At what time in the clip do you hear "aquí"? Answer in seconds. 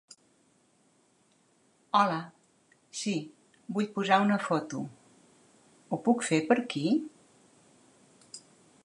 6.65-6.87